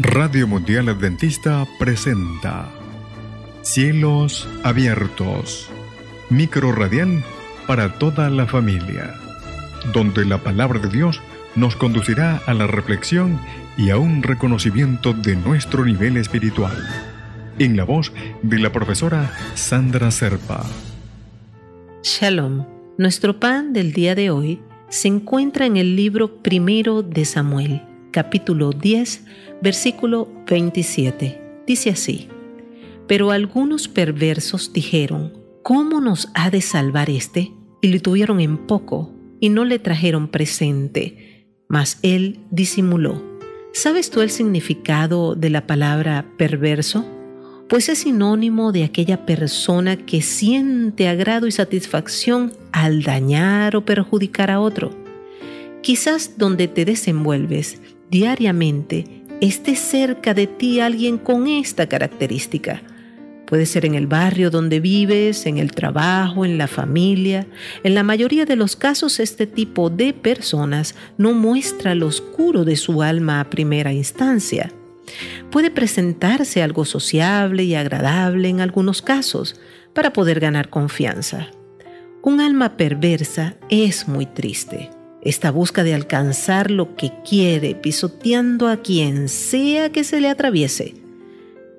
[0.00, 2.68] Radio Mundial Adventista presenta
[3.62, 5.70] Cielos Abiertos,
[6.30, 7.22] micro radial
[7.68, 9.14] para toda la familia,
[9.92, 11.22] donde la palabra de Dios
[11.54, 13.38] nos conducirá a la reflexión
[13.78, 16.76] y a un reconocimiento de nuestro nivel espiritual.
[17.60, 20.66] En la voz de la profesora Sandra Serpa.
[22.02, 22.66] Shalom.
[22.98, 27.82] Nuestro pan del día de hoy se encuentra en el libro primero de Samuel,
[28.14, 29.24] capítulo 10,
[29.60, 31.62] versículo 27.
[31.66, 32.28] Dice así,
[33.08, 35.32] Pero algunos perversos dijeron,
[35.64, 37.50] ¿cómo nos ha de salvar éste?
[37.82, 43.20] Y le tuvieron en poco, y no le trajeron presente, mas él disimuló.
[43.72, 47.04] ¿Sabes tú el significado de la palabra perverso?
[47.68, 54.52] Pues es sinónimo de aquella persona que siente agrado y satisfacción al dañar o perjudicar
[54.52, 54.92] a otro.
[55.82, 62.82] Quizás donde te desenvuelves diariamente esté cerca de ti alguien con esta característica.
[63.46, 67.46] Puede ser en el barrio donde vives, en el trabajo, en la familia.
[67.82, 72.76] En la mayoría de los casos este tipo de personas no muestra lo oscuro de
[72.76, 74.72] su alma a primera instancia.
[75.50, 79.60] Puede presentarse algo sociable y agradable en algunos casos
[79.92, 81.48] para poder ganar confianza.
[82.22, 84.90] Un alma perversa es muy triste.
[85.24, 90.94] Esta busca de alcanzar lo que quiere, pisoteando a quien sea que se le atraviese.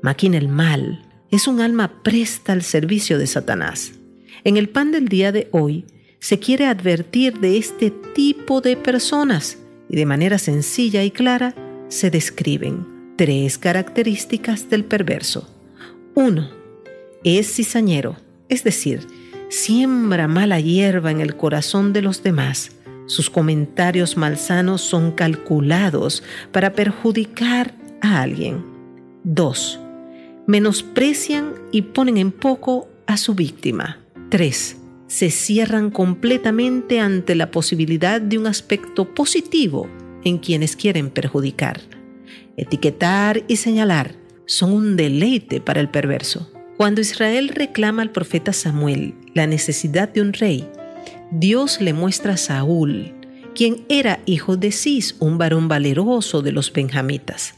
[0.00, 3.92] Maquina el mal, es un alma presta al servicio de Satanás.
[4.44, 5.86] En el pan del día de hoy
[6.20, 11.54] se quiere advertir de este tipo de personas y de manera sencilla y clara
[11.88, 15.48] se describen tres características del perverso.
[16.14, 16.48] Uno,
[17.24, 18.16] es cizañero,
[18.48, 19.06] es decir,
[19.48, 22.70] siembra mala hierba en el corazón de los demás
[23.06, 26.22] sus comentarios malsanos son calculados
[26.52, 28.64] para perjudicar a alguien.
[29.24, 29.80] 2.
[30.46, 33.98] Menosprecian y ponen en poco a su víctima.
[34.30, 34.76] 3.
[35.06, 39.88] Se cierran completamente ante la posibilidad de un aspecto positivo
[40.24, 41.80] en quienes quieren perjudicar.
[42.56, 44.14] Etiquetar y señalar
[44.46, 46.50] son un deleite para el perverso.
[46.76, 50.68] Cuando Israel reclama al profeta Samuel la necesidad de un rey,
[51.34, 53.14] Dios le muestra a Saúl,
[53.54, 57.54] quien era hijo de Cis, un varón valeroso de los benjamitas.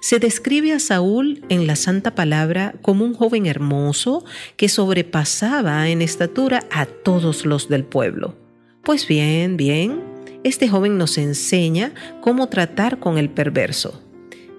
[0.00, 4.24] Se describe a Saúl en la Santa Palabra como un joven hermoso
[4.56, 8.36] que sobrepasaba en estatura a todos los del pueblo.
[8.82, 10.02] Pues bien, bien,
[10.42, 14.02] este joven nos enseña cómo tratar con el perverso.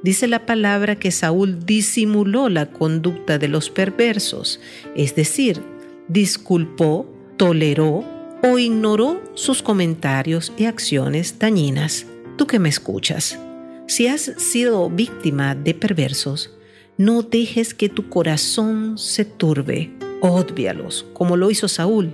[0.01, 4.61] Dice la palabra que Saúl disimuló la conducta de los perversos,
[4.95, 5.61] es decir,
[6.07, 7.05] disculpó,
[7.35, 8.14] toleró
[8.47, 12.05] o ignoró sus comentarios y acciones dañinas.
[12.37, 13.39] Tú que me escuchas,
[13.87, 16.51] si has sido víctima de perversos,
[16.97, 19.91] no dejes que tu corazón se turbe.
[20.21, 22.13] Ódvialos, como lo hizo Saúl,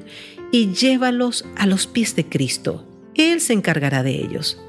[0.52, 2.86] y llévalos a los pies de Cristo.
[3.16, 4.59] Él se encargará de ellos.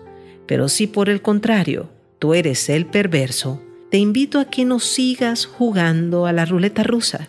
[0.47, 5.47] Pero si por el contrario tú eres el perverso, te invito a que no sigas
[5.47, 7.29] jugando a la ruleta rusa.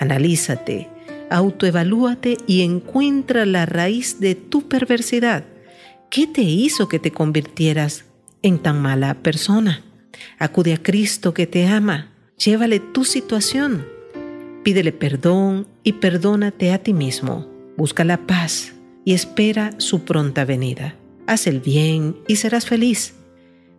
[0.00, 0.88] Analízate
[1.30, 5.44] autoevalúate y encuentra la raíz de tu perversidad.
[6.10, 8.04] ¿Qué te hizo que te convirtieras
[8.42, 9.82] en tan mala persona?
[10.38, 12.12] Acude a Cristo que te ama.
[12.38, 13.86] Llévale tu situación.
[14.62, 17.46] Pídele perdón y perdónate a ti mismo.
[17.76, 18.72] Busca la paz
[19.04, 20.96] y espera su pronta venida.
[21.26, 23.14] Haz el bien y serás feliz.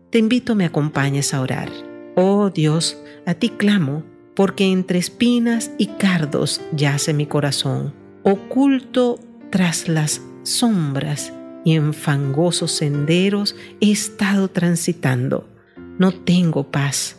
[0.10, 1.70] Te invito a me acompañes a orar.
[2.16, 4.04] Oh Dios, a ti clamo
[4.36, 9.20] porque entre espinas y cardos yace mi corazón, oculto
[9.50, 15.50] tras las sombras y en fangosos senderos he estado transitando.
[15.98, 17.18] No tengo paz.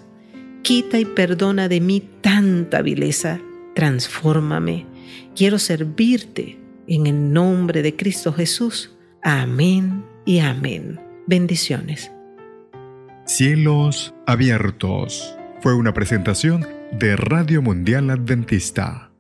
[0.62, 3.41] Quita y perdona de mí tanta vileza.
[3.75, 4.87] Transfórmame.
[5.34, 8.94] Quiero servirte en el nombre de Cristo Jesús.
[9.22, 11.00] Amén y amén.
[11.27, 12.10] Bendiciones.
[13.25, 15.34] Cielos abiertos.
[15.60, 19.05] Fue una presentación de Radio Mundial Adventista